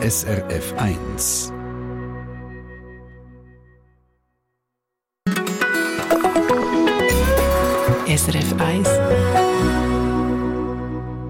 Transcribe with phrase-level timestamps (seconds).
[0.00, 1.52] SRF 1.
[8.06, 8.88] SRF 1.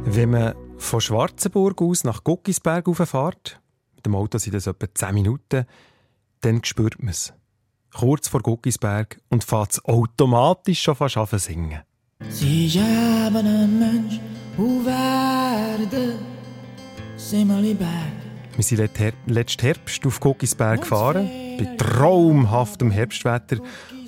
[0.05, 3.59] Wenn man von Schwarzenburg aus nach Guckisberg fährt,
[3.97, 5.65] mit dem Auto sind das etwa 10 Minuten,
[6.43, 7.33] dann spürt man es.
[7.97, 11.81] Kurz vor Guckisberg und fährt es automatisch schon fast an singen.
[12.29, 14.21] Sie haben einen Mensch,
[14.59, 16.19] wo werden
[17.17, 18.28] Simmerliberg.
[18.59, 18.91] Wir sind
[19.27, 23.59] letzten Herbst auf Guckisberg gefahren, bei traumhaftem Herbstwetter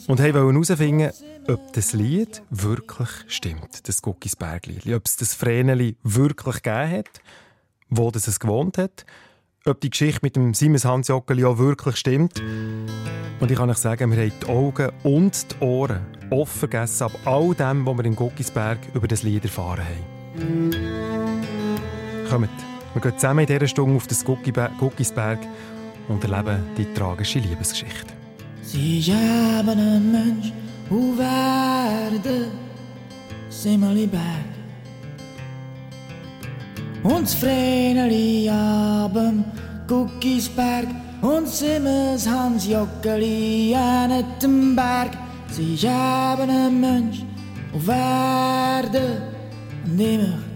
[0.09, 1.13] und wollten herausfinden,
[1.47, 4.93] ob das Lied wirklich stimmt, das Guckisberg-Lied.
[4.93, 7.21] Ob es das Vreneli wirklich gegeben hat,
[7.91, 9.07] wo das es gewohnt hat,
[9.67, 12.43] ob die Geschichte mit dem Simons Hans Joggeli auch wirklich stimmt.
[13.39, 17.13] Und ich kann euch sagen, wir haben die Augen und die Ohren offen gegessen ab
[17.25, 20.71] all dem, was wir in Guckisberg über das Lied erfahren haben.
[22.29, 22.51] Kommt,
[22.95, 25.39] wir gehen zusammen in dieser Stunde auf das Guckisberg
[26.09, 28.13] und erleben die tragische Liebesgeschichte.
[28.63, 30.53] Sie haben einen Mensch,
[30.89, 32.49] hoe waarde
[33.49, 34.51] Simmerliberg.
[37.03, 39.45] Ons Vreneli abem
[39.87, 40.89] Guckisberg,
[41.23, 45.11] ons Simmers Hans Jockeli aan het berg.
[45.51, 47.19] Sie haben een Mensch,
[47.73, 49.19] hoe waarde
[49.85, 50.50] nimmer bin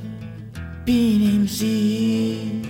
[0.87, 2.63] im Sie.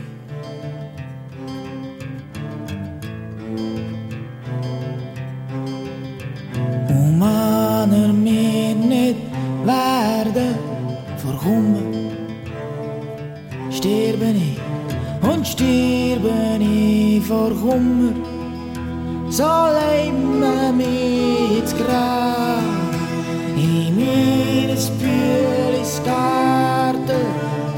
[7.19, 9.17] man er meer niet
[9.65, 10.47] waarde
[11.17, 11.93] vergommen.
[13.69, 14.61] Sterben ik,
[15.31, 18.15] und sterben ik vergommen.
[19.29, 19.75] Zal
[20.07, 22.63] immer mit Grab
[23.57, 26.64] in meines Bühlis Garten,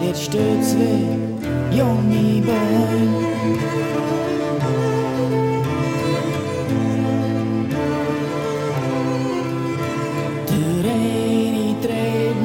[0.06, 3.26] der steht zwei junge Bäume.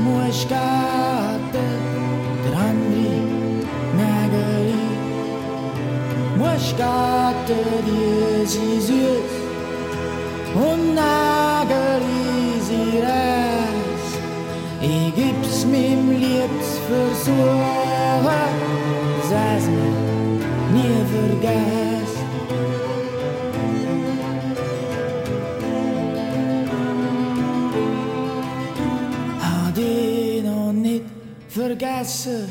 [0.03, 1.65] Muscate,
[2.45, 3.11] grandi,
[3.97, 4.85] nageli,
[16.91, 18.51] versuchen,
[19.29, 19.93] sei's mir
[20.75, 21.91] nie vergessen.
[31.51, 32.47] vergessen,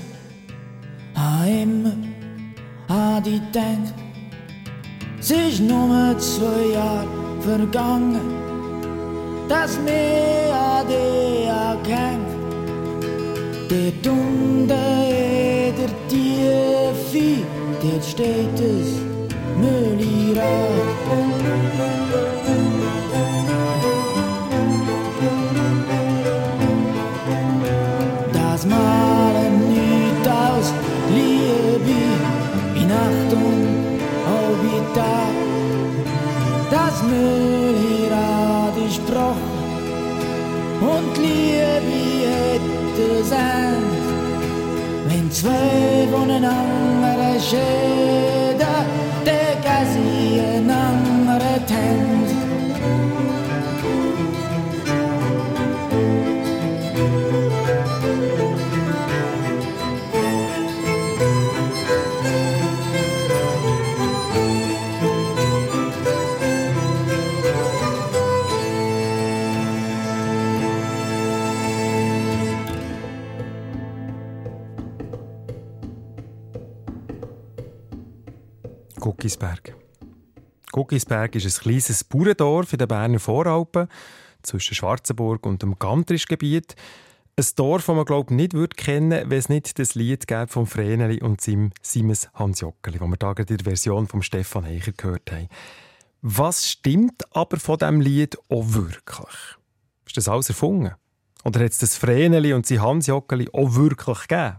[1.15, 1.97] an immer
[2.89, 3.95] an die denkt.
[5.21, 7.09] Ist nur zwei Jahre
[7.41, 8.21] vergangen,
[9.49, 12.19] dass mir die erkennt.
[13.70, 14.75] Der Dunde,
[15.78, 17.44] der Tiefe,
[17.81, 18.98] der steht es,
[19.60, 20.42] Müllirad.
[28.32, 30.72] Das malen nicht aus
[31.14, 32.00] Liebe
[32.75, 35.34] in Nacht und auch Tag.
[36.72, 39.60] Das Müllrad ist gebrochen
[40.80, 42.00] und Liebe
[43.00, 43.83] hätte sein,
[45.09, 48.29] wenn zwei voneinander scheiden,
[80.91, 83.87] Guckisberg ist ein kleines Bauerndorf in den Berner Voralpen
[84.43, 86.75] zwischen Schwarzenburg und dem Gantrischgebiet.
[87.37, 90.67] Ein Dorf, das man glaube nicht würde kennen, wenn es nicht das Lied gäbe von
[90.67, 94.91] Vreneli und seinem Siemens Hans Jockeli, das wir da in der Version von Stefan Eicher
[94.91, 95.47] gehört haben.
[96.22, 99.36] Was stimmt aber von diesem Lied auch wirklich?
[100.07, 100.97] Ist das alles erfunden?
[101.45, 104.57] Oder hat es das Vreneli und sein Hans Jockeli auch wirklich gegeben?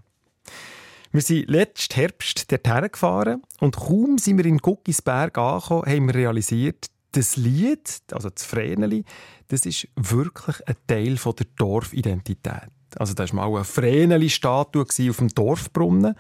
[1.12, 6.16] Wir sind letzten Herbst dorthin gefahren und kaum sind wir in Guckisberg angekommen, haben wir
[6.16, 9.04] realisiert, das Lied, also das Vreneli,
[9.50, 12.70] das ist wirklich ein Teil der Dorfidentität.
[12.96, 16.16] Also da war mal eine Vreneli-Statue auf dem Dorfbrunnen.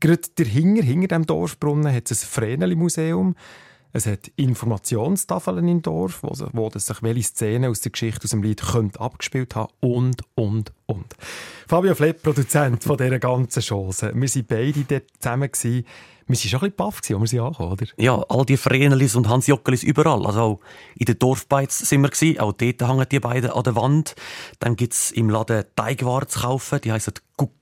[0.00, 3.36] Gerade dahinter, hinter dem Dorfbrunnen, hat es ein Vreneli-Museum.
[3.92, 8.42] Es hat Informationstafeln im Dorf, wo, wo sich welche Szenen aus der Geschichte aus dem
[8.42, 11.16] Lied könnte abgespielt haben und, und, und.
[11.66, 14.12] Fabio Flepp, Produzent von dieser ganzen Chance.
[14.14, 15.50] Wir waren beide dort zusammen.
[15.50, 15.84] Gewesen.
[16.26, 17.86] Wir waren schon ein bisschen baff, als wir sie ankamen, oder?
[17.96, 20.24] Ja, all die Vrenelis und Hans Jockelis überall.
[20.24, 20.60] Also auch
[20.96, 22.38] in den Dorfbeiz sind wir gewesen.
[22.38, 24.14] Auch dort hängen die beiden an der Wand.
[24.60, 26.80] Dann gibt es im Laden Teigwaren zu kaufen.
[26.82, 27.14] Die heissen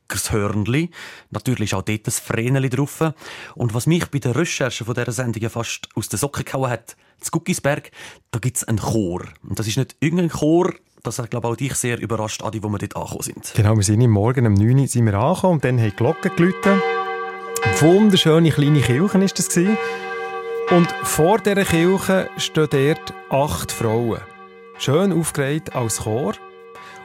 [0.08, 0.90] Guckershörnli.
[1.31, 3.12] Natürlich ist auch dort das Vreneli drauf.
[3.55, 6.96] Und was mich bei der Recherche von dieser Sendung fast aus den Socken gehauen hat,
[7.20, 7.90] zu Guckisberg,
[8.31, 9.25] da gibt es einen Chor.
[9.43, 10.72] Und das ist nicht irgendein Chor,
[11.02, 13.52] das hat, glaube ich, auch dich sehr überrascht, Adi, wo wir dort angekommen sind.
[13.55, 16.34] Genau, wir sind Morgen um 9 Uhr sind wir angekommen und dann haben die Glocken
[16.34, 16.82] geläutet.
[17.81, 19.56] Wunderschöne kleine Kirche war das.
[20.70, 24.20] Und vor dieser Kirche stehen dort acht Frauen.
[24.78, 26.34] Schön aufgereiht als Chor.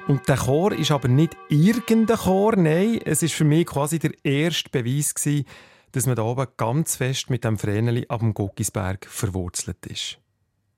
[0.07, 4.11] Und der Chor ist aber nicht irgendein Chor, nein, es ist für mich quasi der
[4.23, 5.45] erste Beweis gewesen,
[5.93, 10.17] dass man da oben ganz fest mit dem Vreneli ab dem Guckisberg verwurzelt ist.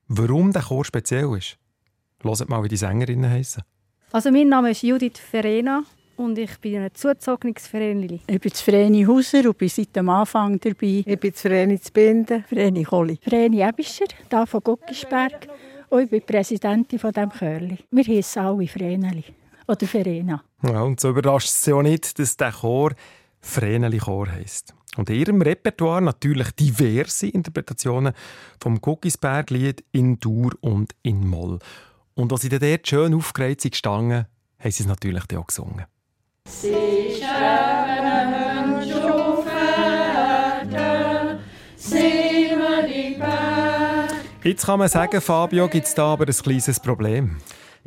[0.06, 1.58] Warum der Chor speziell ist?
[2.22, 3.64] Hört mal, wie die Sängerinnen heißen.
[4.12, 5.82] Also mein Name ist Judith Verena
[6.16, 8.20] und ich bin ein zugezogenes Vreneli.
[8.28, 11.02] Ich bin Vreni Hauser und bin seit dem Anfang dabei.
[11.04, 12.44] Ich bin Vreni zu Binden.
[12.48, 13.18] Vreni Kolli.
[13.24, 15.48] Vreni Ebischer, hier von Guckisberg.
[15.88, 17.78] Und ich bin Präsidentin von diesem Chörli.
[17.90, 19.24] Wir heißen alle Vreneli.
[19.68, 20.42] Oder Verena.
[20.62, 22.92] Ja, und so überrascht es ja nicht, dass der Chor
[23.40, 24.74] Vreneli Chor heisst.
[24.96, 28.12] Und in ihrem Repertoire natürlich diverse Interpretationen
[28.60, 31.58] vom Guckisberg-Lied in Dur und in Moll.
[32.14, 34.26] Und als sie dann dort schön aufgereiht sind gestanden,
[34.58, 35.84] haben sie es natürlich auch gesungen.
[36.48, 38.45] Sie schreiben
[44.46, 47.38] Jetzt kann man sagen, Fabio, gibt es da aber ein kleines Problem.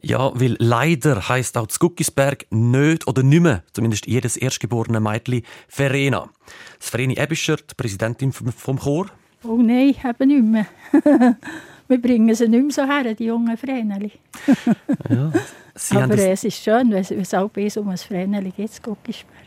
[0.01, 5.43] Ja, weil leider heisst auch zu Guckisberg nicht oder nicht mehr, zumindest jedes erstgeborene Mädchen,
[5.69, 6.29] Verena.
[6.77, 9.05] Das Vreni Ebischer, die Präsidentin vom Chor.
[9.43, 10.65] Oh nein, eben nicht mehr.
[11.87, 14.11] Wir bringen sie nicht mehr so her, die jungen Vreneli.
[15.09, 15.31] ja,
[16.01, 19.38] Aber es ist schön, wenn es auch bis um ein Vreneli geht, Guckisberg.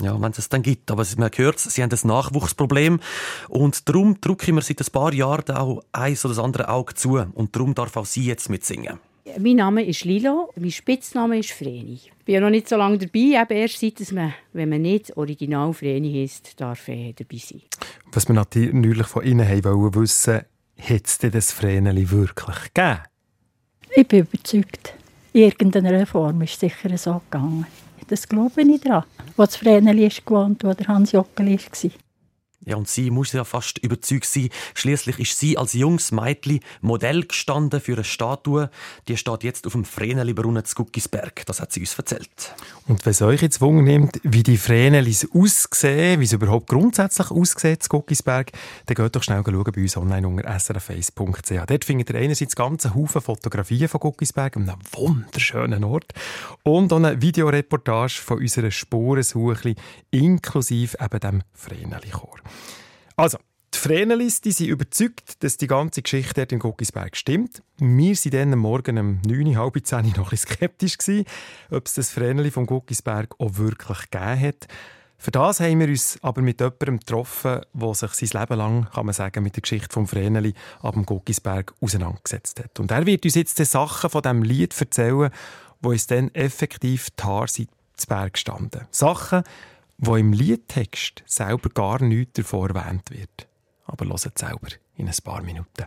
[0.00, 0.90] Ja, wenn es es dann gibt.
[0.90, 3.00] Aber man hört, sie haben ein Nachwuchsproblem.
[3.48, 6.94] Und darum drücke ich mir seit ein paar Jahren auch eins oder das andere Auge
[6.94, 7.18] zu.
[7.18, 8.98] Und darum darf auch sie jetzt mitsingen.
[9.38, 11.94] Mein Name ist Lilo, mein Spitzname ist Vreni.
[11.94, 15.16] Ich bin ja noch nicht so lange dabei, eben erst seit man, wenn man nicht
[15.16, 17.62] original Vreni heißt, darf äh, dabei sein.
[18.10, 20.40] Was wir natürlich von Ihnen haben wollen wissen,
[20.76, 22.98] hat es das Vreneli wirklich gegeben?
[23.94, 24.94] Ich bin überzeugt.
[25.32, 27.66] In irgendeiner Form ist es sicher so gegangen.
[28.12, 29.04] Das glaube ich daran.
[29.38, 31.90] Wo das Vreneli gewohnt, wo der Hans Jockeli war.
[32.64, 34.48] Ja, und sie muss ja fast überzeugt sein.
[34.74, 38.70] Schließlich ist sie als junges Mädchen Modell gestanden für eine Statue.
[39.08, 41.44] Die steht jetzt auf dem Vreneli-Brunnen zu Guckisberg.
[41.46, 42.54] Das hat sie uns erzählt.
[42.86, 47.30] Und wenn es euch jetzt Wunder nimmt, wie die Vrenelis aussehen, wie sie überhaupt grundsätzlich
[47.30, 48.52] aussehen zu Guckisberg,
[48.86, 51.66] dann geht doch schnell schauen bei uns online unter srface.ch.
[51.66, 56.12] Dort findet ihr einerseits ganze Haufen Fotografien von Guckisberg, einem wunderschönen Ort,
[56.62, 59.74] und auch eine Videoreportage von unserer Spurensuche,
[60.10, 62.38] inklusive eben dem Vreneli-Chor.
[63.16, 63.38] Also,
[63.74, 67.62] die Vrenelis die sind überzeugt, dass die ganze Geschichte dort in Guckisberg stimmt.
[67.78, 71.24] Wir waren dann am Morgen um 9, halb 10 noch ein bisschen skeptisch, gewesen,
[71.70, 74.68] ob es das Vreneli vom Guckisberg auch wirklich gegeben hat.
[75.22, 79.06] Für das haben wir uns aber mit jemandem getroffen, der sich sein Leben lang, kann
[79.06, 82.80] man sagen, mit der Geschichte vom Vreneli ab dem Guckisberg auseinandergesetzt hat.
[82.80, 85.30] Und er wird uns jetzt die Sachen von diesem Lied erzählen,
[85.80, 87.66] wo uns dann effektiv die Haare zu
[88.08, 88.88] Berg standen.
[88.90, 89.44] Sachen,
[89.98, 93.48] wo im Liedtext selber gar nichts davor erwähnt wird.
[93.84, 95.86] Aber hört selber in ein paar Minuten.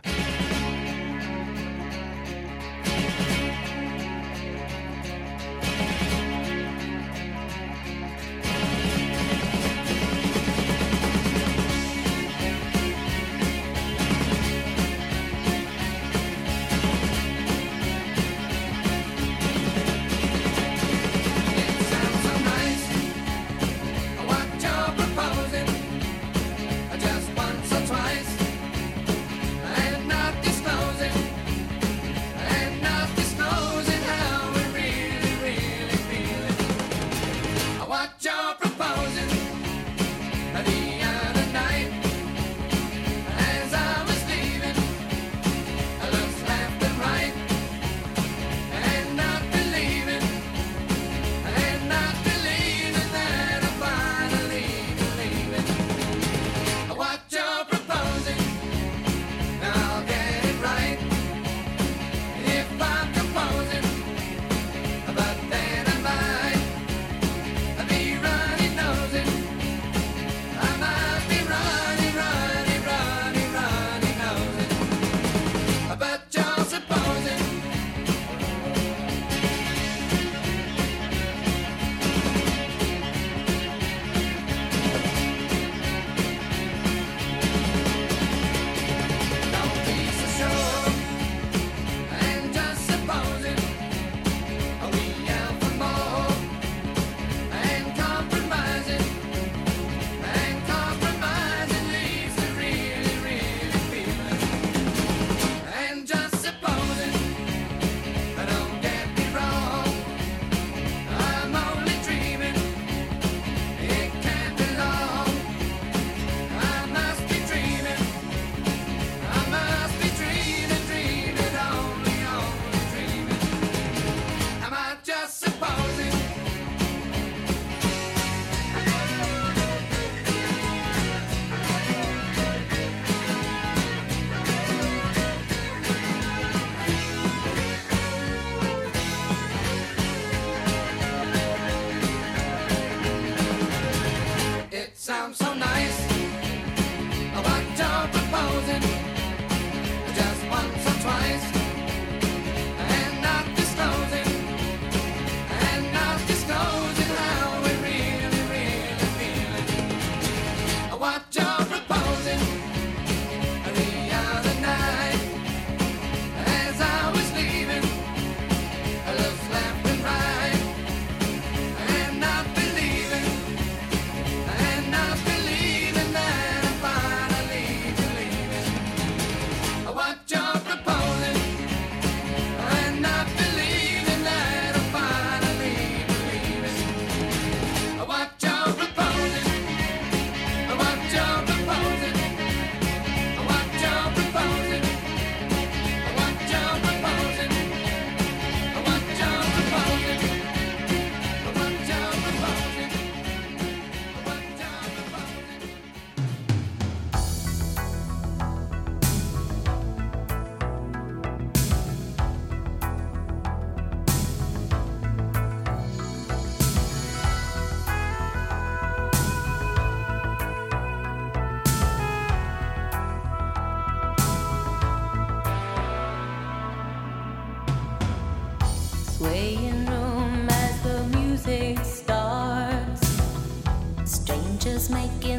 [234.90, 235.35] making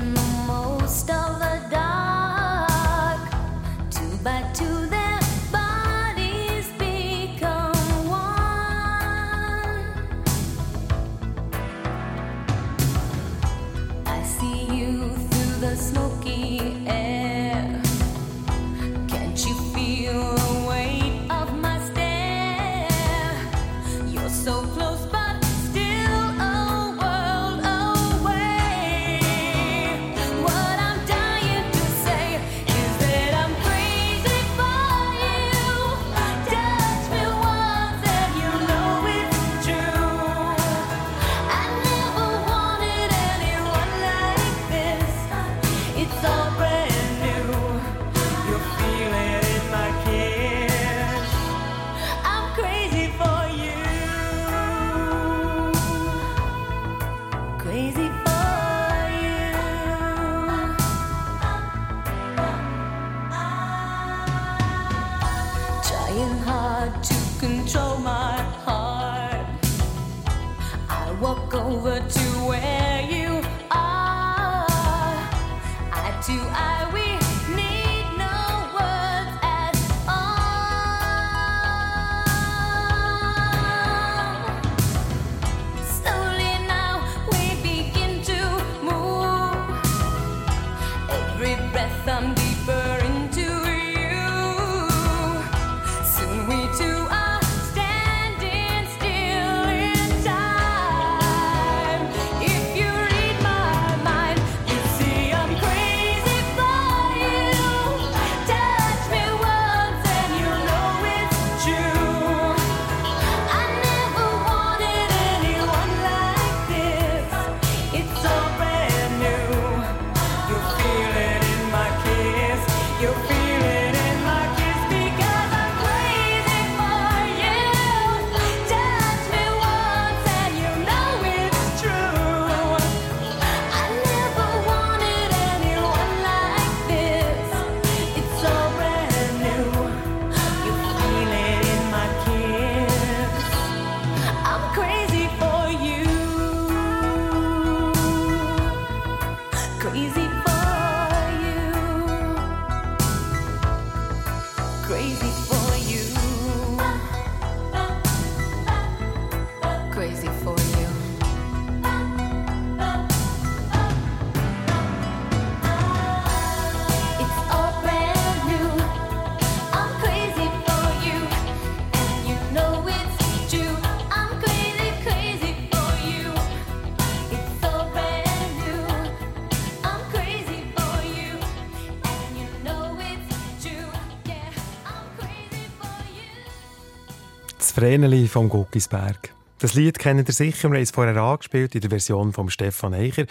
[187.77, 189.35] Vreneli vom Guckisberg.
[189.59, 192.95] Das Lied kennt ihr sicher, wir haben es vorher angespielt in der Version von Stefan
[192.95, 193.27] Eicher.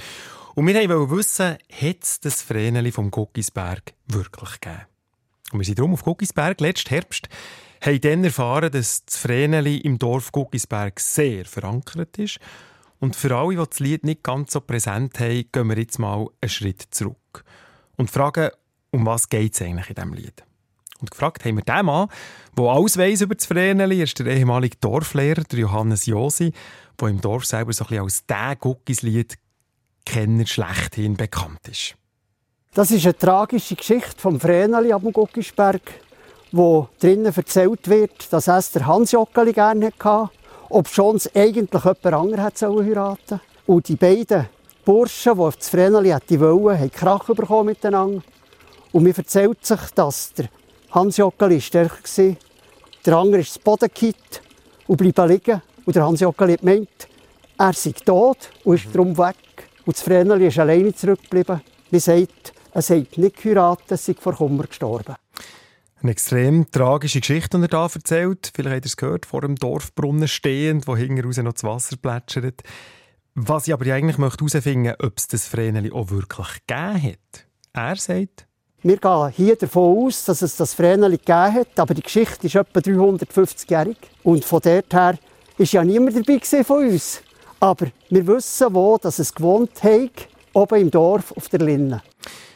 [0.55, 4.83] Und wir wollten wissen, hat es das Vreneli vom Guckisberg wirklich gegeben?
[5.51, 7.29] Und wir sind darum auf Guckisberg letzten Herbst
[7.81, 12.39] haben dann erfahren, dass das Vreneli im Dorf Guckisberg sehr verankert ist.
[13.01, 16.25] Und für alle, die das Lied nicht ganz so präsent haben, gehen wir jetzt mal
[16.41, 17.43] einen Schritt zurück
[17.97, 18.51] und fragen,
[18.93, 20.45] um was geht es eigentlich in diesem Lied?
[21.01, 22.09] Und gefragt haben wir den Mann,
[22.57, 24.03] der alles weiss über das Vreneli.
[24.03, 26.53] Ist der ehemalige Dorflehrer, Johannes Josi,
[27.01, 31.97] der im Dorf selber so ein als der Guckislied-Kenner schlechthin bekannt ist.
[32.75, 35.81] Das ist eine tragische Geschichte vom Vreneli am Guckisberg,
[36.53, 40.31] wo drinnen erzählt wird, dass es der Hans Jockeli gerne hatte,
[40.69, 44.49] ob schon es eigentlich jemand anderes heiraten Und die beiden
[44.85, 48.23] Burschen, die auf das Vreneli wollten, haben Krach bekommen miteinander.
[48.93, 50.49] Und mir erzählt sich, dass der
[50.97, 52.37] Hans Jockeli war stärker.
[53.05, 54.41] Der andere ist das Boden gekippt
[54.87, 55.61] und bleibt liegen.
[55.85, 57.09] Und der Hans Jockeli hat gemeint,
[57.59, 58.93] er sei tot und ist mhm.
[58.93, 59.37] darum weg.
[59.85, 61.61] Und das Vreneli ist alleine zurückgeblieben.
[61.91, 65.17] Wie sagt, er sei nicht geheiratet, er sei vor Kummer gestorben.
[66.01, 68.51] Eine extrem tragische Geschichte, die er hier erzählt.
[68.55, 71.99] Vielleicht habt ihr es gehört, vor dem Dorfbrunnen stehend, wo hinten raus noch das Wasser
[71.99, 72.63] plätschert.
[73.35, 77.47] Was ich aber eigentlich herausfinden möchte, ob es das Vreneli auch wirklich gegeben hat.
[77.75, 78.47] Er sagt,
[78.87, 82.55] wir gehen hier davon aus, dass es das Vreneli gegeben hat, aber die Geschichte ist
[82.55, 83.97] etwa 350-jährig.
[84.23, 85.19] Und von dort her
[85.59, 87.21] war ja niemand dabei von uns.
[87.59, 92.03] Aber wir wissen, wo dass es gewohnt hat, oben im Dorf auf der Linne.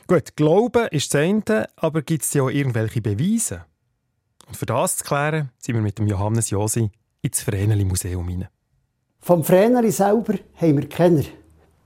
[0.06, 3.64] Gut, Glauben ist das eine, aber gibt es ja auch irgendwelche Beweise?
[4.46, 6.90] Und für das zu klären, sind wir mit dem Johannes Josi
[7.22, 8.48] ins Vreneli-Museum hinein.
[9.20, 11.24] Vom Vreneli selber haben wir Kenner.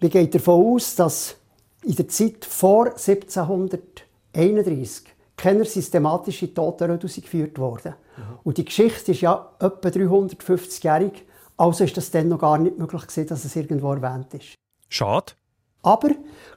[0.00, 1.36] Wir gehen davon aus, dass
[1.82, 2.92] in der Zeit vor
[4.34, 7.94] 1731 keine systematische Totenreduce geführt worden.
[8.16, 8.22] Mhm.
[8.44, 11.24] Und die Geschichte ist ja etwa 350-jährig,
[11.56, 14.54] also ist das dann noch gar nicht möglich gewesen, dass es irgendwo erwähnt ist.
[14.88, 15.32] Schade.
[15.82, 16.10] Aber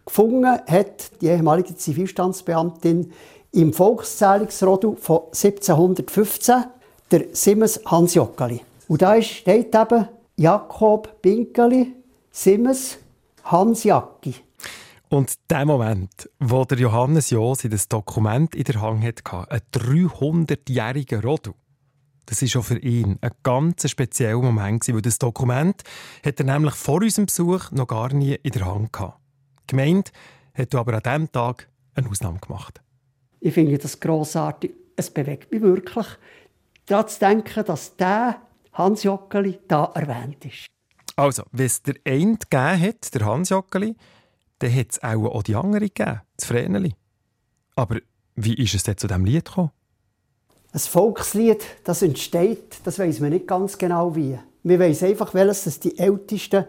[0.05, 3.11] gefunden hat die ehemalige Zivilstandsbeamtin
[3.51, 6.65] im Volkszählungsrodel von 1715
[7.11, 8.61] der Simmens Hans Jockeli.
[8.87, 11.95] Und da steht eben Jakob Binkeli,
[12.31, 12.97] Simmens
[13.43, 14.35] Hans Jacki.
[15.09, 21.21] Und der Moment, wo der Johannes Josi das Dokument in der Hand hatte, ein 300-jähriger
[21.21, 21.53] Rodel,
[22.25, 25.81] das war schon für ihn ein ganz spezieller Moment, weil das Dokument
[26.25, 29.21] hat er nämlich vor unserem Besuch noch gar nie in der Hand gehabt.
[29.65, 30.11] Gemeint
[30.53, 32.81] hat er aber an diesem Tag eine Ausnahme gemacht.
[33.39, 34.73] Ich finde das grossartig.
[34.97, 36.07] Es bewegt mich wirklich,
[36.85, 38.41] daran zu denken, dass der
[38.73, 40.65] Hans Jockeli da erwähnt ist.
[41.15, 43.95] Also, wenn es der eine gegeben hat, der Hans Jockeli,
[44.59, 46.95] dann hat es auch, auch die andere gegeben, das Vreneli.
[47.75, 47.99] Aber
[48.35, 49.71] wie ist es denn zu diesem Lied gekommen?
[50.73, 54.37] Ein Volkslied, das entsteht, das weiß man nicht ganz genau wie.
[54.63, 56.65] Wir wissen einfach, welches die ältesten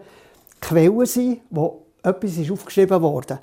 [0.61, 3.39] Quellen sind, wo etwas ist aufgeschrieben wurde.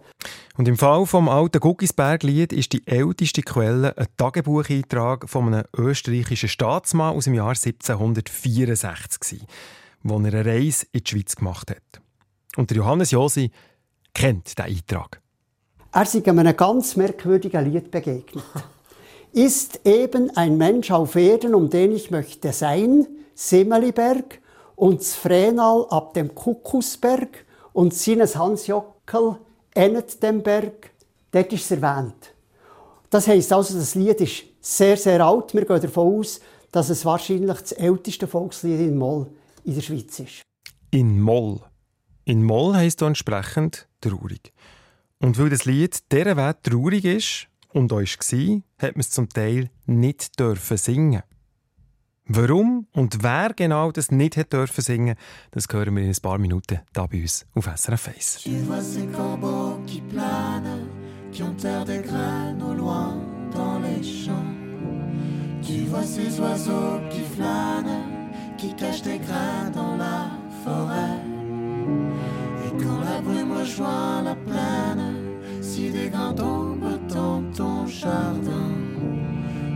[0.57, 6.49] Und im Fall vom alten Guggisberg-Lied ist die älteste Quelle ein Tagebucheintrag von einem österreichischen
[6.49, 9.43] Staatsmann aus dem Jahr 1764,
[10.03, 12.01] wo er eine Reise in die Schweiz gemacht hat.
[12.57, 13.51] Und der Johannes Josi
[14.17, 15.21] kennt diesen Eintrag.
[15.93, 18.45] Er ist einem ganz merkwürdigen Lied begegnet.
[19.33, 24.41] ist eben ein Mensch auf Erden, um den ich möchte sein, Simmeliberg,
[24.75, 29.37] und Vrenal ab dem Kuckusberg und seines Hans Jockel
[29.75, 30.91] endet dem Berg,
[31.31, 32.35] dort ist es erwähnt.
[33.09, 35.55] Das heisst also, das Lied ist sehr, sehr alt.
[35.55, 36.41] Wir gehen davon aus,
[36.73, 39.29] dass es wahrscheinlich das älteste Volkslied in Moll
[39.65, 40.43] in der Schweiz ist.
[40.91, 41.61] In Moll.
[42.29, 44.53] In Moll heisst es entsprechend traurig.
[45.21, 49.29] Und weil das Lied dieser Wert traurig ist und euch war, hat man es zum
[49.29, 51.23] Teil nicht dürfen singen.
[52.27, 55.15] Warum und wer genau das nicht hat dürfen singen,
[55.53, 58.43] das hören wir in ein paar Minuten hier bei uns auf SRF 1.
[58.43, 60.89] Tu vois ces corbeaux qui planent,
[61.31, 63.15] qui enterrent des graines au loin
[63.53, 64.53] dans les champs.
[65.63, 68.03] Tu vois ces oiseaux qui flânent,
[68.59, 70.29] qui cachent des grains dans la
[70.65, 71.36] forêt.
[72.65, 75.15] Et quand la brume rejoint la plaine,
[75.61, 78.73] si des grains tombent dans ton jardin,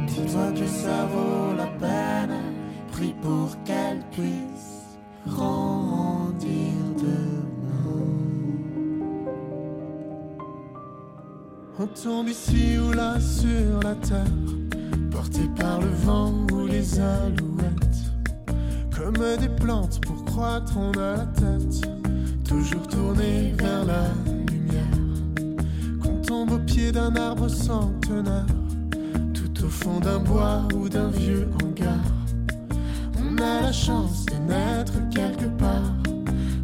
[0.07, 2.37] dis-toi que ça vaut la peine,
[2.93, 7.51] prie pour qu'elle puisse grandir demain.
[11.79, 14.27] On tombe ici ou là sur la terre,
[15.11, 18.10] porté par le vent ou les alouettes.
[19.13, 21.89] Des plantes pour croître, on a la tête
[22.49, 24.09] toujours tournée vers la
[24.51, 24.85] lumière.
[26.01, 28.47] Qu'on tombe au pied d'un arbre centenaire
[29.63, 31.99] au fond d'un bois ou d'un vieux hangar.
[33.19, 35.93] On a la chance de naître quelque part,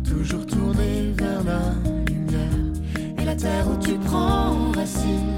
[0.09, 1.61] toujours tourné vers la
[2.09, 3.19] lumière.
[3.19, 5.35] Et la terre où tu prends racine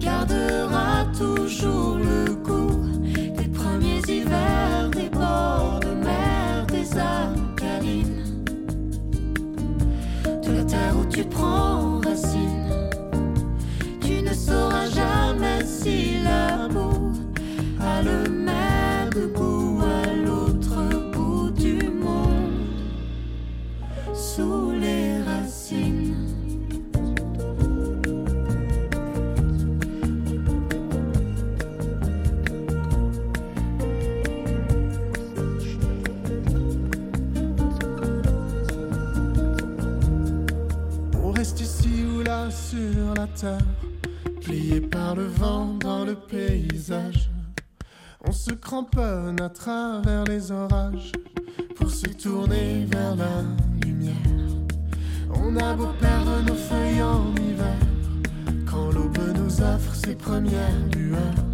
[0.00, 2.84] gardera toujours le goût
[3.36, 4.73] des premiers hivers,
[11.14, 12.90] tu prends racine,
[14.00, 16.13] tu ne sauras jamais si
[44.40, 47.30] plié par le vent dans le paysage.
[48.26, 51.12] On se cramponne à travers les orages
[51.76, 53.42] pour se tourner vers la
[53.84, 54.14] lumière.
[55.42, 57.78] On a beau perdre nos feuilles en hiver,
[58.70, 61.44] quand l'aube nous offre ses premières lueurs.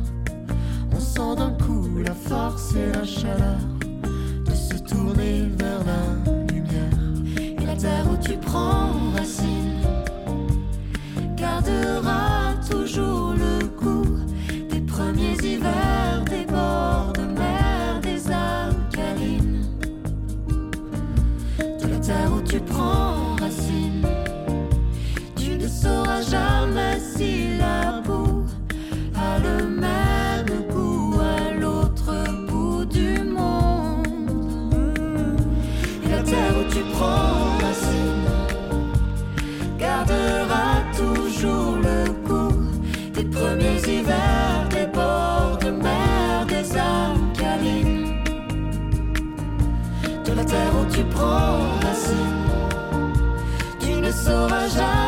[0.93, 3.61] On sent d'un coup la force et la chaleur
[4.45, 7.61] de se tourner vers la lumière.
[7.61, 9.60] Et la terre où tu prends racine
[11.61, 12.40] gardera
[54.41, 55.00] orage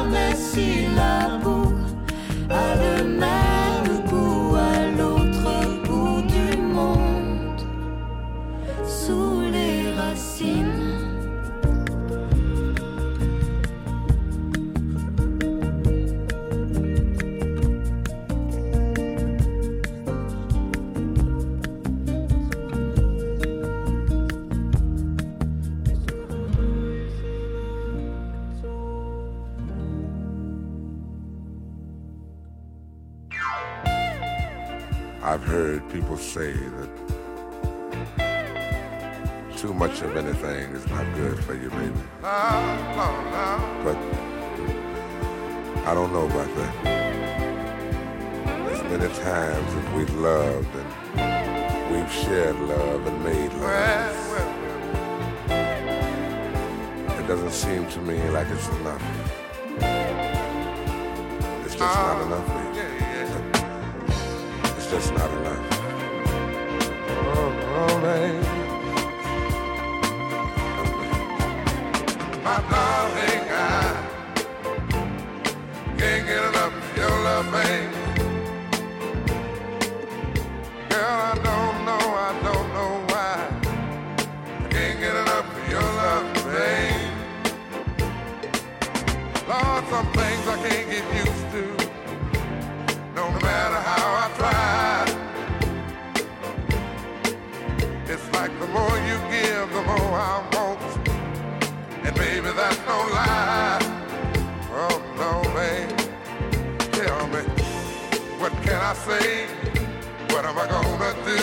[36.23, 36.89] say that
[39.57, 41.93] too much of anything is not good for you, baby.
[42.23, 43.97] But
[45.85, 46.87] I don't know about that.
[48.71, 54.17] As many times as we've loved and we've shared love and made love,
[57.19, 59.03] it doesn't seem to me like it's enough.
[61.65, 62.87] It's just not enough, baby.
[64.77, 65.72] It's just not enough.
[68.05, 68.09] Oh
[72.43, 74.19] my darling, I
[75.97, 78.02] can't get enough of your love, babe.
[102.23, 103.81] Baby, that's no lie.
[104.83, 105.91] Oh no, babe.
[106.99, 107.43] Tell me,
[108.41, 109.29] what can I say?
[110.33, 111.43] What am I gonna do?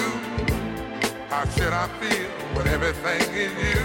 [1.32, 3.84] How should I feel when everything is you?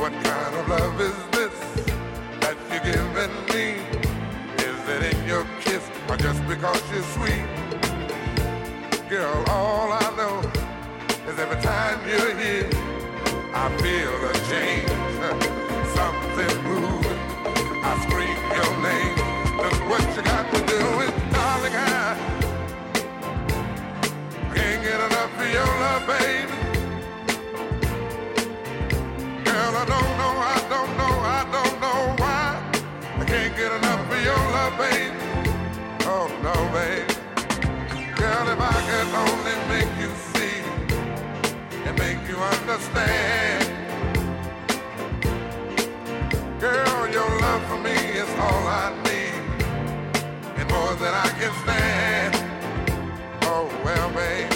[0.00, 1.56] What kind of love is this
[2.42, 3.66] that you're giving me?
[4.68, 7.46] Is it in your kiss or just because you're sweet?
[9.10, 10.36] Girl, all I know
[11.28, 12.70] is every time you're here,
[13.62, 14.35] I feel a
[29.86, 32.36] don't know, I don't know I don't know why.
[51.14, 52.34] I can stand.
[53.42, 54.55] Oh, well, babe,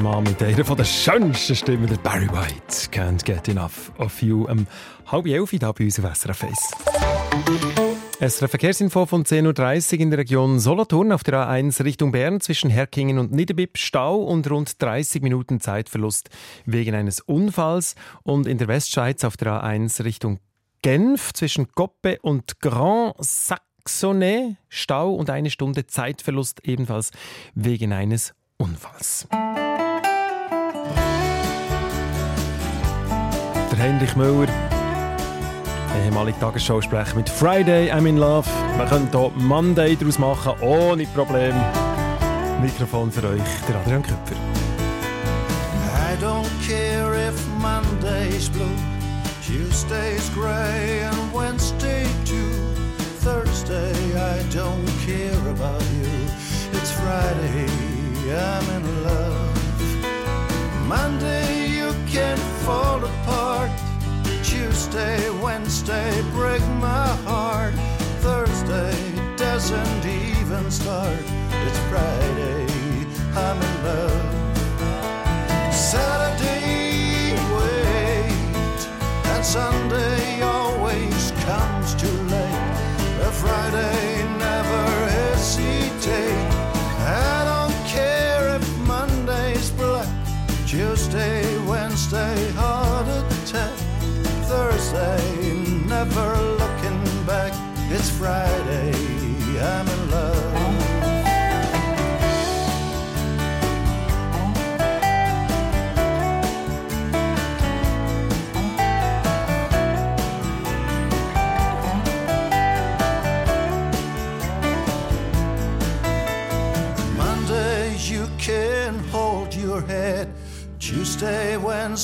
[0.00, 4.46] Mann mit einer der schönsten Stimmen, der Barry White, can't get enough of you.
[4.46, 4.66] Um
[5.06, 6.58] halb elf hier bei uns auf SRF 1.
[8.20, 12.70] SRF Verkehrsinfo von 10.30 Uhr in der Region Solothurn auf der A1 Richtung Bern zwischen
[12.70, 16.30] Herkingen und Niederbipp Stau und rund 30 Minuten Zeitverlust
[16.64, 20.38] wegen eines Unfalls und in der Westschweiz auf der A1 Richtung
[20.82, 27.10] Genf zwischen Goppe und Grand Saxonnet Stau und eine Stunde Zeitverlust ebenfalls
[27.54, 29.26] wegen eines Unfalls.
[33.74, 34.46] Der Heinrich Müller,
[36.04, 38.48] ehemaliger Tagesschausprecher mit Friday I'm in Love.
[38.76, 41.52] Wir können hier Monday daraus machen, ohne Problem.
[42.62, 44.36] Mikrofon für euch, der Adrian Köpfer.
[45.96, 48.64] I don't care if Monday's blue,
[49.44, 52.54] Tuesday's gray, and Wednesday too.
[53.24, 56.06] Thursday, I don't care about you.
[56.74, 57.66] It's Friday,
[58.30, 59.44] I'm in love.
[60.86, 61.63] Monday,
[62.14, 63.72] can fall apart.
[64.44, 67.74] Tuesday, Wednesday, break my heart.
[68.22, 68.94] Thursday
[69.36, 71.18] doesn't even start.
[71.66, 72.66] It's Friday,
[73.34, 73.73] I'm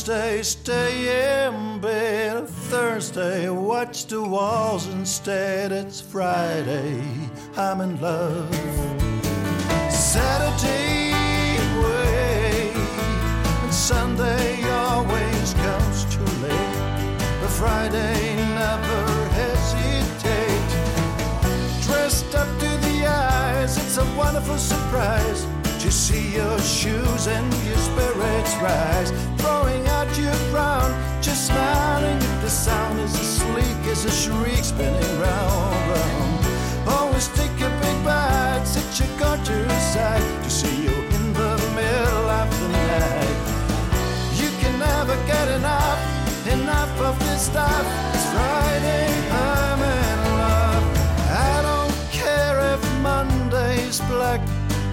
[0.01, 2.49] Wednesday, stay in bed.
[2.49, 5.73] Thursday, watch the walls instead.
[5.73, 7.03] It's Friday,
[7.55, 8.49] I'm in love.
[9.93, 11.13] Saturday,
[11.83, 12.73] wait.
[13.63, 16.79] And Sunday always comes too late.
[17.43, 20.71] But Friday, never hesitate.
[21.83, 25.45] Dressed up to the eyes, it's a wonderful surprise
[25.81, 29.11] to see your shoes and your spirits rise.
[29.39, 30.91] Throwing out your crown,
[31.23, 36.45] just smiling at the sound as sleek as a shriek spinning round, round.
[36.87, 42.29] Always take a big bite, sit your garter aside to see you in the middle
[42.29, 43.41] of the night.
[44.37, 46.01] You can never get enough,
[46.47, 47.85] enough of this stuff.
[48.13, 50.85] It's Friday, I'm in love.
[51.49, 54.40] I don't care if Monday's black.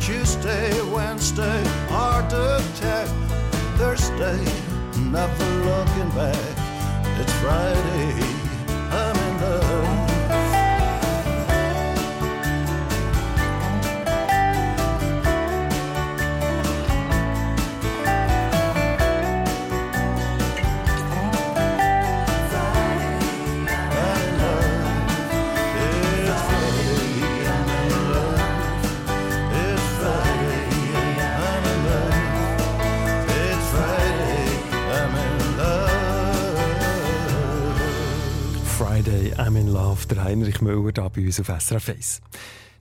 [0.08, 3.10] Tuesday, Wednesday, heart attack.
[3.76, 4.40] Thursday,
[5.12, 6.56] never looking back.
[7.20, 8.37] It's Friday,
[39.48, 42.22] I'm in Love, der Heinrich Müller hier bei uns auf SRF 1.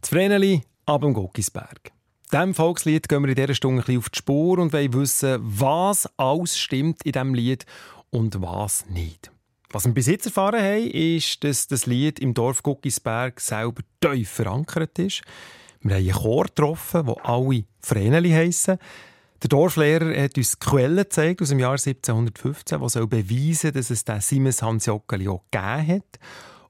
[0.00, 1.92] Das Vreneli ab dem Gockisberg.
[2.32, 6.08] Diesem Volkslied gehen wir in dieser Stunde ein auf die Spur und wollen wissen, was
[6.16, 7.66] alles stimmt in diesem Lied
[8.10, 9.30] und was nicht.
[9.70, 14.28] Was wir bis jetzt erfahren haben, ist, dass das Lied im Dorf Guckisberg selber tief
[14.28, 15.22] verankert ist.
[15.82, 18.78] Wir haben einen Chor getroffen, wo alle Vreneli heissen.
[19.40, 24.04] Der Dorflehrer hat uns Quellen gezeigt aus dem Jahr 1715, die soll beweisen dass es
[24.04, 26.18] den Simons Hans Jockeli auch gegeben hat.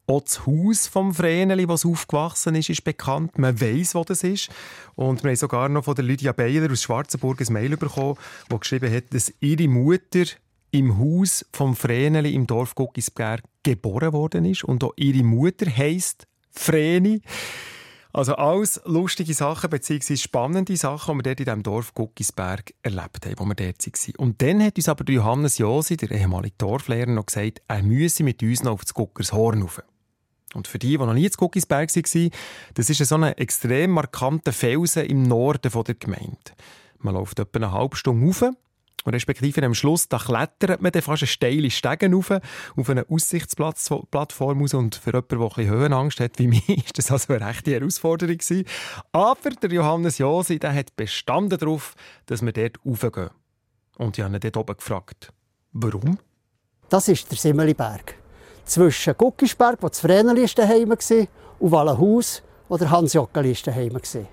[0.08, 3.38] Auch das Haus vom Vreneli, das aufgewachsen ist, ist bekannt.
[3.38, 4.50] Man weiß, wo das ist.
[4.94, 8.16] Und wir haben sogar noch von der Lydia Beiler aus Schwarzenburg ein Mail bekommen,
[8.50, 10.24] die geschrieben hat, dass ihre Mutter
[10.70, 14.62] im Haus vom Vreneli im Dorf Guckisberg geboren worden ist.
[14.62, 17.20] Und auch ihre Mutter heisst Vreni.
[18.12, 20.16] Also alles lustige Sachen bzw.
[20.16, 24.14] spannende Sachen, die wir dort in diesem Dorf Guckisberg erlebt haben, wo wir dort waren.
[24.16, 28.42] Und dann hat uns aber Johannes Josi, der ehemalige Dorflehrer, noch gesagt, er müsse mit
[28.42, 29.82] uns noch auf das Guckershorn rauf.
[30.54, 32.30] Und für die, die noch nie zu Guckisberg waren,
[32.74, 36.52] das ist so ein extrem markanter Felsen im Norden der Gemeinde.
[36.98, 38.54] Man läuft etwa eine halbe Stunde rauf
[39.06, 42.32] und respektive am Schluss, da klettert man dann fast eine steile Stege rauf,
[42.76, 44.74] auf eine Aussichtsplattform raus.
[44.74, 47.70] Und für jemanden, der ein bisschen Höhenangst hat, wie mich, ist das also eine rechte
[47.72, 48.64] Herausforderung gewesen.
[49.12, 51.94] Aber der Johannes Josi, der hat bestanden darauf,
[52.26, 53.30] dass wir dort raufgehen.
[53.96, 55.32] Und ich habe ihn dort oben gefragt,
[55.72, 56.18] warum?
[56.88, 58.16] Das ist der Simmeliberg.
[58.66, 61.26] Zwischen Guckisberg, wo das Vreneli daheim war,
[61.58, 64.26] und Wallenhaus, wo der Hans Jockeli daheim war.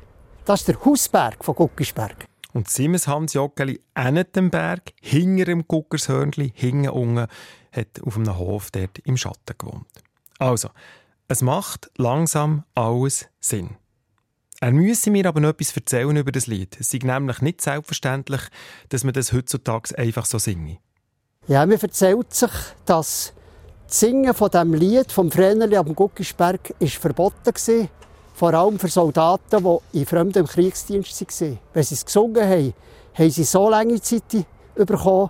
[0.46, 2.26] Das ist der Hausberg von Guckisberg.
[2.52, 7.28] Und Simons Hans Joggeli ähnet dem Berg, hinter dem Guckershörnli, hinten unten,
[7.72, 9.88] hat auf einem Hof dort im Schatten gewohnt.
[10.40, 10.70] Also,
[11.28, 13.78] es macht langsam alles Sinn.
[14.60, 16.78] Er müsse mir aber noch etwas erzählen über das Lied.
[16.80, 18.42] Es ist nämlich nicht selbstverständlich,
[18.90, 20.78] dass man das heutzutage einfach so singe.
[21.48, 22.52] Ja, mir erzählt sich,
[22.86, 23.34] dass
[23.88, 27.88] das Singen von dem Lied vom Vreneli am Guckisberg ist verboten war
[28.34, 31.60] vor allem für Soldaten, die in fremdem Kriegsdienst waren.
[31.74, 32.74] Wenn sie es gesungen haben,
[33.14, 35.30] haben sie so lange Zeit bekommen,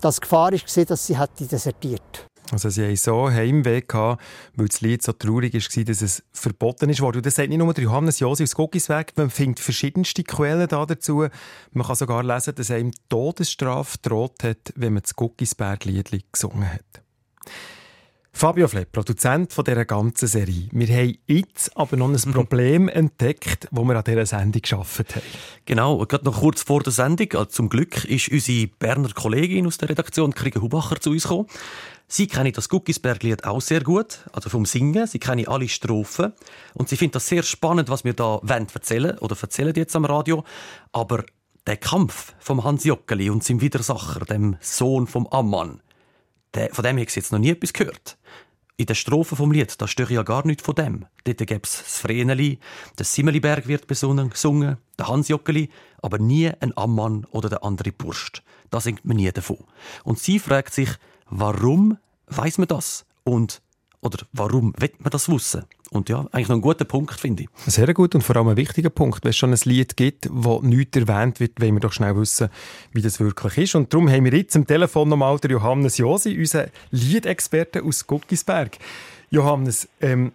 [0.00, 4.22] dass die Gefahr war, dass sie desertiert also sie hatten so Heimweh, gehabt,
[4.54, 6.90] weil das Lied so traurig war, dass es verboten.
[6.90, 11.26] Und das sagt nicht nur der Johannes Josi aus Guggisweg, man findet verschiedenste Quellen dazu.
[11.72, 17.02] Man kann sogar lesen, dass einem Todesstrafe droht hat, wenn man das Guggisberg-Lied gesungen hat.
[18.36, 20.66] Fabio Flepp, Produzent von dieser ganzen Serie.
[20.72, 25.22] Wir haben jetzt aber noch ein Problem entdeckt, das wir an dieser Sendung geschaffen haben.
[25.64, 29.78] Genau, gerade noch kurz vor der Sendung, also zum Glück, ist unsere Berner Kollegin aus
[29.78, 31.46] der Redaktion, Kriege Hubacher, zu uns gekommen.
[32.08, 35.06] Sie kennt das Guckisberg-Lied auch sehr gut, also vom Singen.
[35.06, 36.32] Sie kennt alle Strophen.
[36.74, 40.42] Und sie findet das sehr spannend, was wir da erzählen oder erzählen jetzt am Radio.
[40.90, 41.24] Aber
[41.68, 45.80] der Kampf vom Hans Jockeli und seinem Widersacher, dem Sohn vom Ammann,
[46.54, 48.16] der, von dem habe ich jetzt noch nie etwas gehört.
[48.76, 51.06] In der Strophe vom Lied, da störe ja gar nichts von dem.
[51.22, 52.58] Dort gäbe es das Vreneli,
[52.98, 54.32] der Simmeliberg wird besungen,
[54.98, 55.70] der Hansjockeli,
[56.02, 58.42] aber nie ein Ammann oder der andere Burst.
[58.70, 59.58] Da singt man nie davon.
[60.02, 60.90] Und sie fragt sich,
[61.30, 63.06] warum weiß man das?
[63.22, 63.62] Und
[64.04, 65.64] oder warum will man das wissen?
[65.90, 67.48] Und ja, eigentlich noch ein guter Punkt, finde ich.
[67.54, 69.24] Sehr guter und vor allem ein wichtiger Punkt.
[69.24, 72.50] Wenn es schon ein Lied gibt, das nichts erwähnt wird, wollen wir doch schnell wissen,
[72.92, 73.74] wie das wirklich ist.
[73.76, 78.76] Und darum haben wir jetzt am Telefon nochmal den Johannes Josi, unseren Liedexperte aus Guckisberg.
[79.30, 80.32] Johannes, ähm,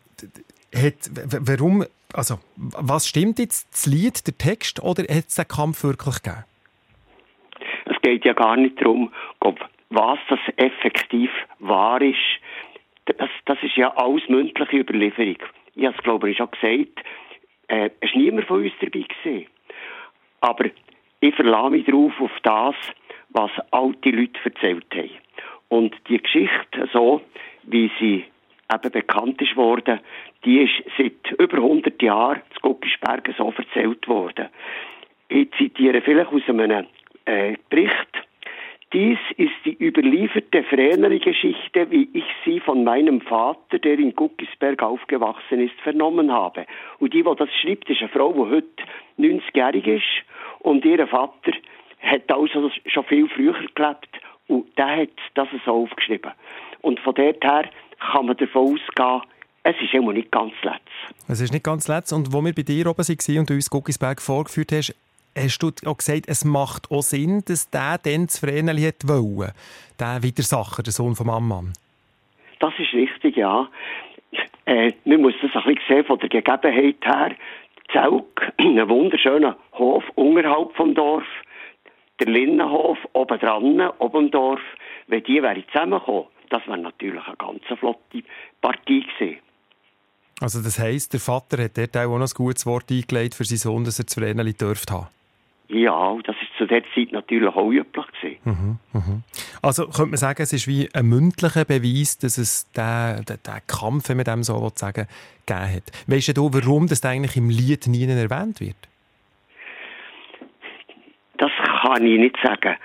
[0.73, 5.83] hat, warum, also, was stimmt jetzt, das Lied, der Text, oder hat es den Kampf
[5.83, 6.45] wirklich gegeben?
[7.85, 9.11] Es geht ja gar nicht darum,
[9.89, 12.15] was das effektiv wahr ist
[13.17, 15.37] das, das ist ja alles mündliche Überlieferung.
[15.75, 17.05] Ich habe es, glaube ich, schon gesagt.
[17.67, 19.05] Äh, es war niemand von uns dabei.
[19.23, 19.47] Gewesen.
[20.41, 20.65] Aber
[21.19, 22.75] ich verlasse mich darauf, auf das,
[23.29, 25.11] was alte Leute erzählt haben.
[25.67, 27.21] Und die Geschichte, so
[27.63, 28.25] wie sie
[28.73, 29.99] eben bekannt ist worden,
[30.45, 34.47] die ist seit über 100 Jahren zu Guckisbergen so erzählt worden.
[35.27, 36.87] Ich zitiere vielleicht aus einem
[37.25, 38.28] äh, Bericht
[38.91, 45.59] dies ist die überlieferte Vreneli-Geschichte, wie ich sie von meinem Vater, der in Guckisberg aufgewachsen
[45.59, 46.65] ist, vernommen habe.
[46.99, 48.83] Und die, die das schreibt, ist eine Frau, die heute
[49.19, 50.25] 90-jährig ist.
[50.59, 51.51] Und ihr Vater
[52.01, 54.09] hat also schon viel früher gelebt.
[54.47, 56.31] Und der hat das so aufgeschrieben.
[56.81, 57.69] Und von dort her
[57.99, 59.21] kann man davon ausgehen,
[59.63, 60.79] es ist immer nicht ganz letzt.
[61.27, 62.11] Es ist nicht ganz letzt.
[62.13, 64.95] Und wo wir bei dir oben waren und uns Guckisberg vorgeführt hast,
[65.37, 69.53] hast du auch gesagt, es macht auch Sinn, dass der dann das Vreneli wollte,
[69.99, 71.73] der Widersacher, der Sohn von Ammann.
[72.59, 73.69] Das ist richtig, ja.
[74.65, 77.35] Äh, man muss das ein bisschen sehen von der Gegebenheit her.
[77.91, 81.25] Zelk, ein wunderschöner Hof unterhalb vom Dorf,
[82.19, 84.61] der Linnenhof oben dran, oben im Dorf.
[85.07, 88.23] Wenn die wären zusammengekommen, das wäre natürlich eine ganz flotte
[88.61, 89.39] Partie gewesen.
[90.41, 93.57] Also das heisst, der Vater hat dort auch noch ein gutes Wort eingelegt für seinen
[93.57, 95.07] Sohn, dass er das Vreneli dürfte haben?
[95.69, 98.39] Ja, das ist zu der Zeit natürlich auch üblich.
[98.43, 99.23] Mhm, mhm.
[99.61, 104.09] Also könnte man sagen, es ist wie ein mündlicher Beweis, dass es diesen, den Kampf,
[104.09, 105.05] wenn man dem so sagen
[105.45, 105.83] gegeben hat.
[106.07, 108.77] Weißt du, warum das eigentlich im Lied nie erwähnt wird?
[111.37, 111.51] Das
[111.83, 112.75] kann ich nicht sagen.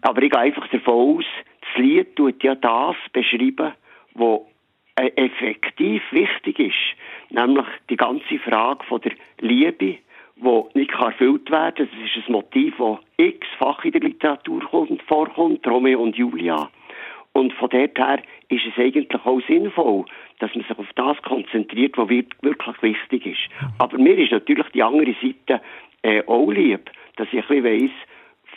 [0.00, 1.24] Aber ich gehe einfach davon aus,
[1.60, 3.74] das Lied tut ja das beschreiben,
[4.14, 4.40] was
[4.96, 6.96] effektiv wichtig ist.
[7.30, 9.98] Nämlich die ganze Frage von der Liebe,
[10.42, 11.88] wo nicht erfüllt werden kann.
[12.00, 14.62] Das ist ein Motiv, das x-fach in der Literatur
[15.06, 16.70] vorkommt, Romeo und Julia.
[17.32, 20.04] Und von dort her ist es eigentlich auch sinnvoll,
[20.40, 23.70] dass man sich auf das konzentriert, was wirklich wichtig ist.
[23.78, 25.62] Aber mir ist natürlich die andere Seite
[26.02, 27.90] äh, auch lieb, dass ich ein weiss,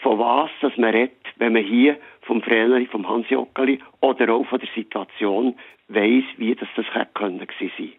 [0.01, 4.45] von was dass man redet, wenn man hier vom Vreneli, vom Hans Jockeli oder auch
[4.45, 5.55] von der Situation
[5.87, 7.93] weiss, wie das, das hätte können sein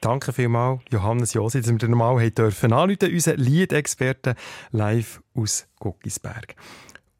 [0.00, 4.34] Danke vielmals, Johannes Josi, dass wir den normal haben dürfen anrufen, unseren Liedexperten
[4.70, 6.54] live aus Guckisberg.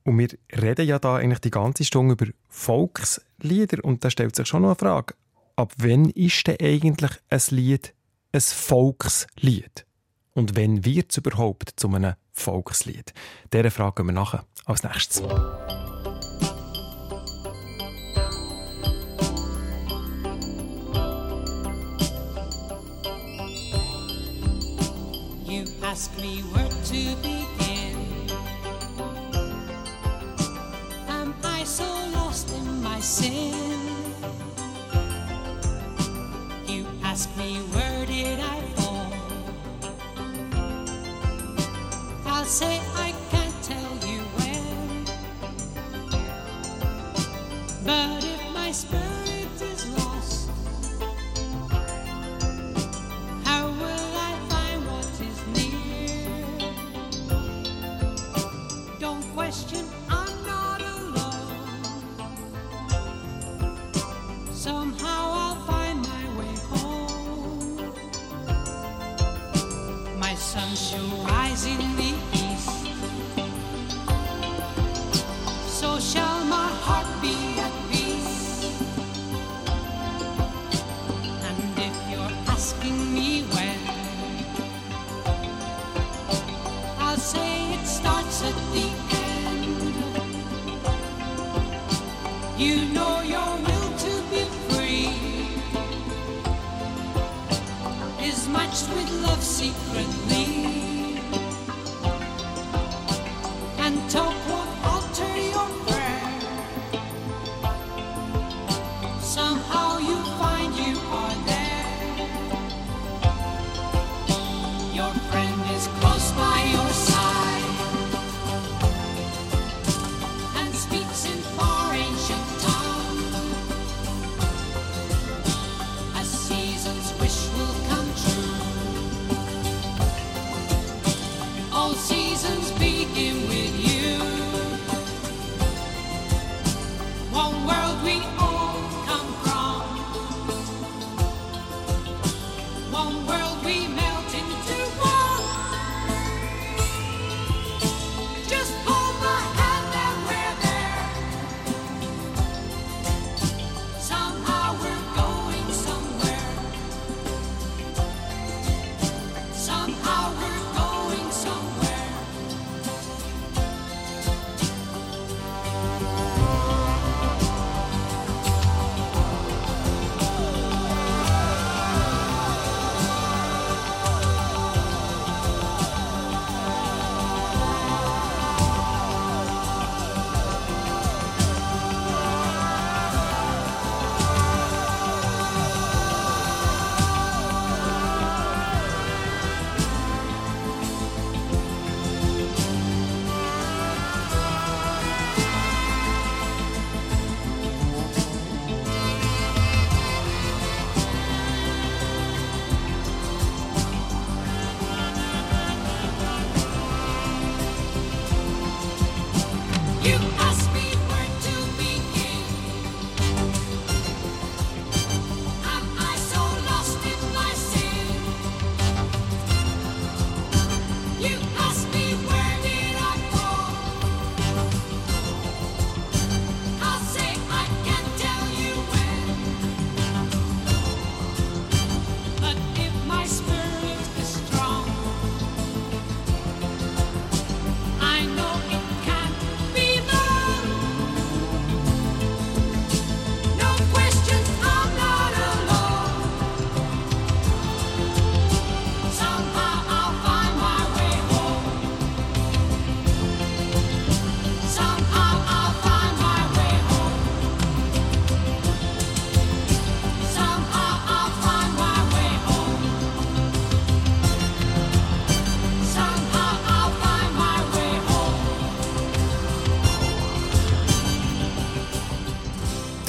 [0.05, 4.47] Und wir reden ja da eigentlich die ganze Stunde über Volkslieder und da stellt sich
[4.47, 5.15] schon noch eine Frage.
[5.57, 7.95] Ab wann ist denn eigentlich ein Lied
[8.33, 9.85] ein Volkslied?
[10.35, 13.13] Und wann wird es überhaupt zu einem Volkslied?
[13.53, 15.23] Dieser Frage gehen wir nachher als nächstes.
[25.99, 27.48] Ask me where to begin.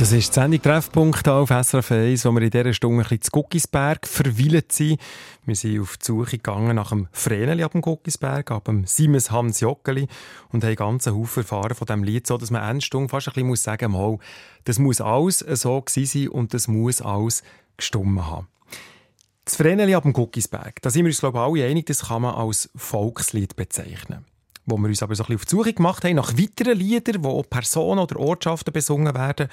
[0.09, 3.21] Das ist die Sendung Treffpunkt auf SRF 1, wo wir in dieser Stunde ein bisschen
[3.21, 4.99] zu Guckisberg verweilt sind.
[5.45, 9.29] Wir sind auf die Suche gegangen nach dem Vreneli ab dem Guckisberg, ab dem Siemens
[9.29, 10.07] Hans Jockeli
[10.51, 13.47] und haben ganz Haufen erfahren von diesem Lied, so dass man Endstunde fast ein bisschen
[13.49, 14.19] muss sagen muss,
[14.63, 17.43] das muss alles so gewesen sein und das muss alles
[17.77, 18.47] gestummen haben.
[19.45, 22.23] Das Vreneli ab dem Guckisberg, da sind wir uns glaube ich alle einig, das kann
[22.23, 24.25] man als Volkslied bezeichnen
[24.69, 27.23] wo wir uns aber so ein bisschen auf die Suche gemacht haben nach weiteren Liedern,
[27.23, 29.47] wo auch Personen oder Ortschaften besungen werden,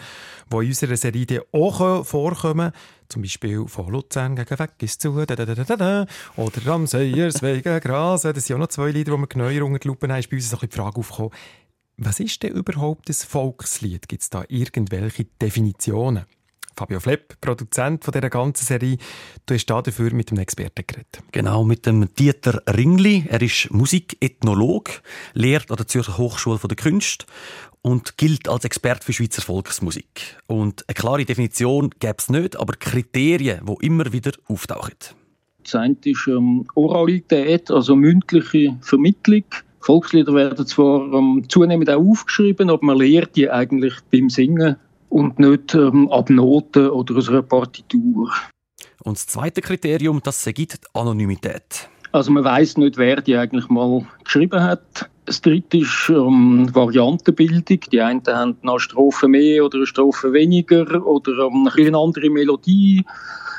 [0.50, 2.72] die in unserer Serie auch vorkommen.
[3.08, 6.06] Zum Beispiel von Luzern gegen Weggis zu, da, da, da, da, da,
[6.36, 8.34] oder Ramseyers wegen Grasen.
[8.34, 10.18] Das sind auch noch zwei Lieder, die wir genauer unter die Lupe haben.
[10.18, 11.30] ist bei uns so ein bisschen die Frage aufgekommen,
[11.98, 14.08] was ist denn überhaupt ein Volkslied?
[14.08, 16.26] Gibt es da irgendwelche Definitionen?
[16.76, 18.98] Fabio Flepp, Produzent von dieser ganzen Serie.
[19.46, 21.22] Du hast dafür mit dem Experten geredet.
[21.32, 23.24] Genau, mit dem Dieter Ringli.
[23.28, 24.92] Er ist Musikethnologe,
[25.32, 27.24] lehrt an der Zürcher Hochschule der Künste
[27.80, 30.36] und gilt als Experte für Schweizer Volksmusik.
[30.46, 34.94] Und eine klare Definition gäbe es nicht, aber Kriterien, die immer wieder auftauchen.
[35.62, 39.44] Das eine ist ähm, Oralität, also mündliche Vermittlung.
[39.80, 44.76] Volkslieder werden zwar ähm, zunehmend auch aufgeschrieben, aber man lehrt die eigentlich beim Singen
[45.08, 48.30] und nicht ähm, ab Noten oder aus einer Partitur.
[49.02, 51.88] Und das zweite Kriterium, das die Anonymität.
[52.12, 55.10] Also man weiß nicht, wer die eigentlich mal geschrieben hat.
[55.26, 57.80] Das dritte ist ähm, Variantenbildung.
[57.92, 63.04] Die einen haben eine Strophe mehr oder eine Strophe weniger oder ähm, eine andere Melodie.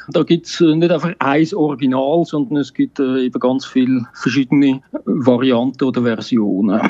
[0.09, 4.07] Da gibt es äh, nicht einfach ein Original, sondern es gibt äh, eben ganz viele
[4.13, 6.81] verschiedene Varianten oder Versionen.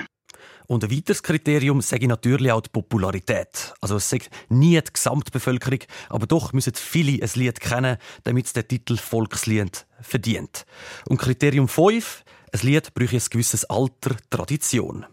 [0.67, 3.73] Und ein weiteres Kriterium sage ich natürlich auch die Popularität.
[3.79, 8.53] Also es sagt nie die Gesamtbevölkerung, aber doch müssen viele ein Lied kennen, damit es
[8.53, 10.65] den Titel Volkslied verdient.
[11.07, 15.05] Und Kriterium 5, ein Lied braucht ein gewisses Alter, Tradition.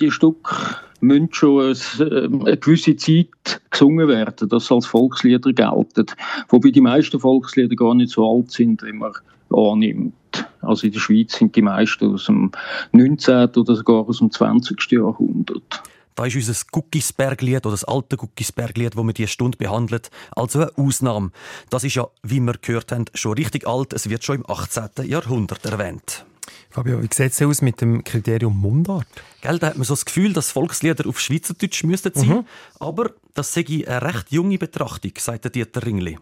[0.00, 6.06] Die Stück müssen schon ähm, eine gewisse Zeit gesungen werden, dass sie als Volkslieder gelten.
[6.48, 9.12] Wobei die meisten Volkslieder gar nicht so alt sind, wie man
[9.50, 10.14] annimmt.
[10.60, 12.52] Also in der Schweiz sind die meisten aus dem
[12.92, 13.48] 19.
[13.56, 14.92] oder sogar aus dem 20.
[14.92, 15.82] Jahrhundert.
[16.14, 20.70] Da ist unser Guckisberglied oder das alte Guckisberglied, das wir diese Stunde behandelt, also eine
[20.76, 21.30] Ausnahme.
[21.70, 23.92] Das ist ja, wie wir gehört haben, schon richtig alt.
[23.92, 25.06] Es wird schon im 18.
[25.06, 26.26] Jahrhundert erwähnt.
[26.70, 29.06] Fabio, wie sieht es aus mit dem Kriterium Mundart?
[29.40, 32.28] Gell, da hat man so das Gefühl, dass Volkslieder auf Schweizerdeutsch müssten sein.
[32.28, 32.44] Mhm.
[32.80, 36.18] Aber das sei eine recht junge Betrachtung, sagt der Dieter Ringli.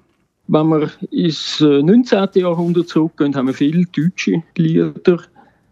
[0.52, 2.18] Wenn wir ins 19.
[2.34, 4.92] Äh, Jahrhundert zurückgehen, haben wir viele deutsche Lieder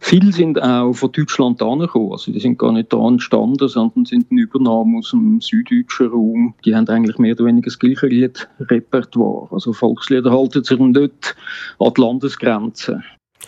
[0.01, 2.13] Viele sind auch von Deutschland angekommen.
[2.13, 6.55] Also die sind gar nicht da entstanden, sondern sind eine Übernahme aus dem süddeutschen Raum.
[6.65, 9.49] Die haben eigentlich mehr oder weniger das gleiche Liedrepertoire.
[9.51, 11.37] Also Volkslieder halten sich nicht
[11.81, 13.03] an die Landesgrenzen.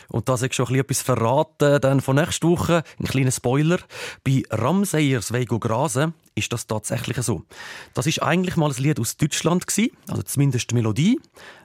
[0.09, 3.79] Und da ist schon etwas verraten, dann von nächster Woche, ein kleiner Spoiler.
[4.25, 7.43] Bei Ramseyers Wego Grasen ist das tatsächlich so.
[7.95, 11.21] Das ist eigentlich mal ein Lied aus Deutschland gewesen, also zumindest die Melodie,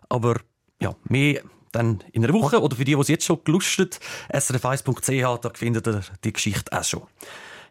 [0.09, 0.39] aber
[0.81, 3.99] ja, mehr dann in einer Woche oder für die, die es jetzt schon gelustet,
[4.31, 7.03] srf1.ch, da findet ihr die Geschichte auch schon.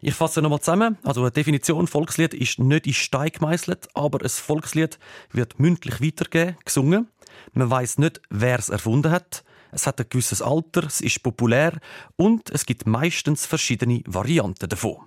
[0.01, 0.97] Ich fasse nochmal zusammen.
[1.03, 4.99] Also eine Definition Volkslied ist nicht in Stein gemeißelt, aber ein Volkslied
[5.31, 7.07] wird mündlich weitergegeben, gesungen.
[7.53, 9.43] Man weiß nicht, wer es erfunden hat.
[9.75, 11.73] Es hat ein gewisses Alter, es ist populär
[12.15, 14.99] und es gibt meistens verschiedene Varianten davon.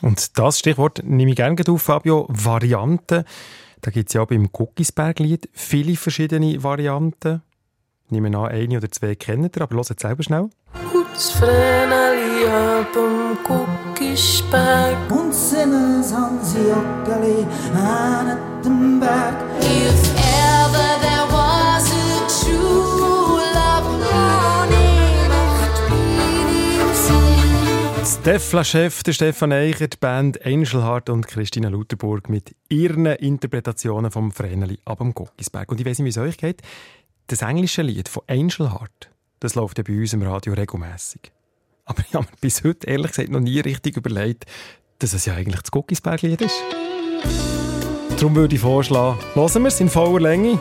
[0.00, 2.26] Und das Stichwort nehme ich gerne auf, Fabio.
[2.28, 3.24] Varianten.
[3.80, 7.42] Da gibt es ja beim Guckisberglied viele verschiedene Varianten.
[8.06, 10.50] Ich nehme an, eine oder zwei kennt ihr, aber hört selber schnell.
[11.12, 17.44] Das Vreneli ab dem Guckisberg und Sinnes an sie Joggeli
[17.74, 20.21] an dem Berg.
[28.22, 34.78] Stefla-Chef, der Stefan Eicher, die Band Angelhardt und Christina Lutherburg mit ihren Interpretationen vom Vreneli
[34.84, 35.70] ab dem Guckisberg.
[35.70, 36.62] Und ich weiß nicht, wie es euch geht
[37.32, 39.10] das englische Lied von Angel Heart,
[39.40, 41.32] das läuft ja bei uns im Radio regelmäßig.
[41.84, 44.44] Aber ich habe mir bis heute ehrlich gesagt noch nie richtig überlegt,
[44.98, 46.62] dass es ja eigentlich das Guckisberg-Lied ist.
[48.16, 50.58] Darum würde ich vorschlagen, hören wir es in voller Länge.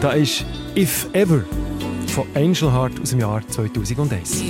[0.00, 0.44] Da ist
[0.76, 1.44] If Ever
[2.06, 4.42] von Angel Heart aus dem Jahr 2001.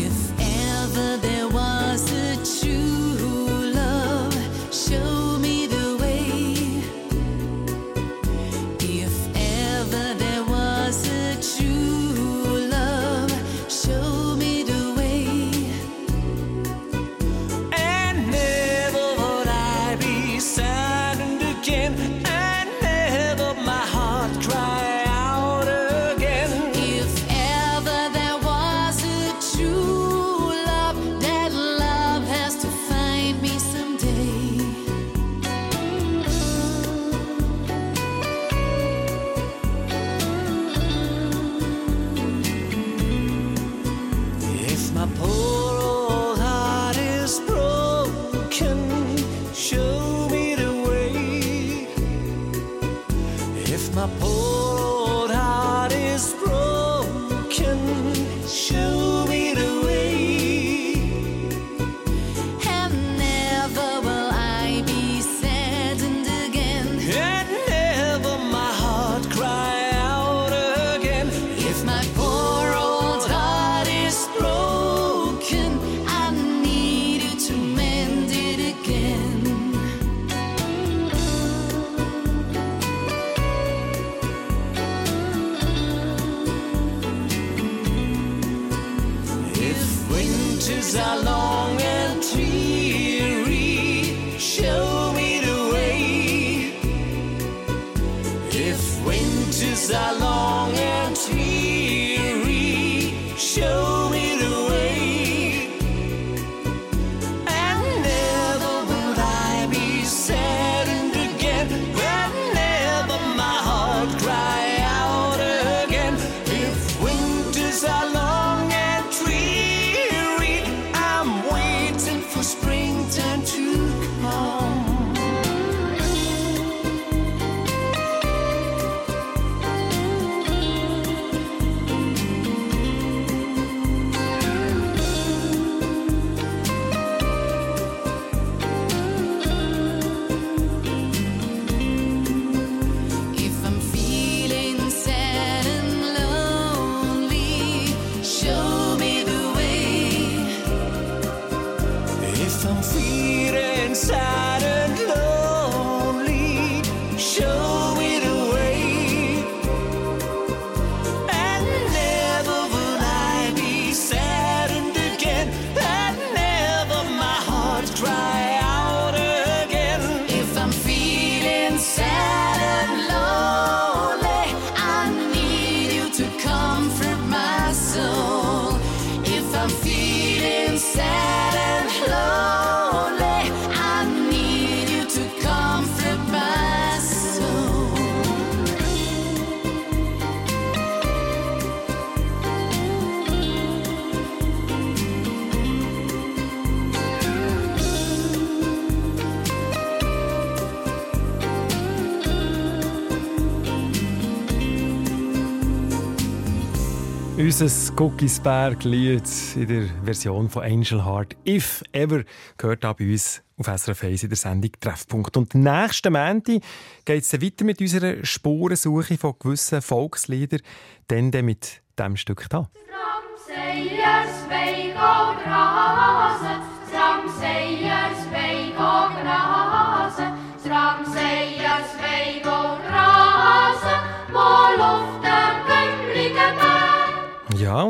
[207.98, 212.22] Unser Guckisberg-Lied in der Version von Angel Heart «If Ever»
[212.56, 215.36] gehört auch bei uns auf SRF 1 in der Sendung «Treffpunkt».
[215.36, 216.62] Und nächsten Montag
[217.04, 220.60] geht es weiter mit unserer Spurensuche von gewissen Volksliedern,
[221.08, 222.70] dann, mit diesem Stück hier.
[222.88, 223.48] Ja, und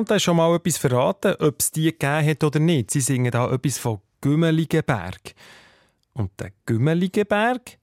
[0.04, 2.90] da ist schon mal etwas verraten, ob es die gegeben hat oder nicht.
[2.90, 5.34] Sie singen da etwas von Gümmeligenberg.
[6.12, 7.78] Und der Gümmeligenberg,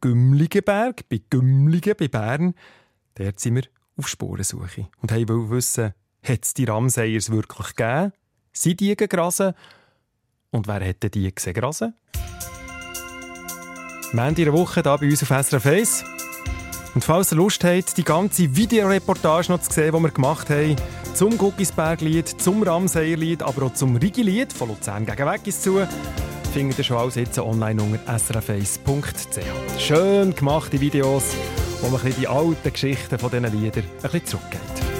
[0.00, 2.54] Gümmligenberg, bei Gümmligen, bei Bern,
[3.14, 3.64] dort sind wir
[3.96, 4.88] auf Spurensuche.
[5.02, 5.92] Und wollen wissen,
[6.22, 8.12] hat es die Ramseyers wirklich gegeben?
[8.52, 9.54] Sind die gegrasen?
[10.50, 11.94] Und wer hätte die gegrasen?
[14.12, 16.04] Wir haben in einer Woche hier bei uns auf SRF 1.
[16.94, 20.76] Und falls ihr Lust habt, die ganze Videoreportage noch zu sehen, die wir gemacht haben,
[21.14, 25.86] zum Guckisberg-Lied, zum Ramseyer-Lied, aber auch zum Rigi-Lied von Luzern gegen Weggis zu,
[26.52, 29.80] findet ihr schon alles jetzt online unter srf1.ch.
[29.80, 31.24] Schön gemachte Videos,
[31.80, 34.99] wo man die alten Geschichten von diesen Liedern ein bisschen zurückgeht.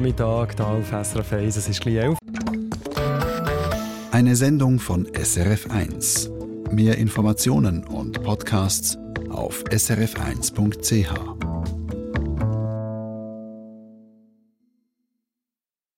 [0.00, 1.56] Vormittag hier auf SRF 1.
[1.58, 2.16] Es ist gleich 11.
[4.12, 6.30] Eine Sendung von SRF 1.
[6.70, 8.96] Mehr Informationen und Podcasts
[9.28, 11.29] auf srf1.ch.